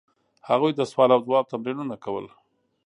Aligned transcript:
هغوی 0.49 0.71
د 0.75 0.81
سوال 0.91 1.09
او 1.15 1.21
ځواب 1.27 1.45
تمرینونه 1.51 1.95
کول. 2.03 2.25